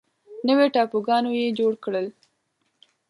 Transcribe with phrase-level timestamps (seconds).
[0.47, 2.07] نوي ټاپوګانو یې جوړ کړل.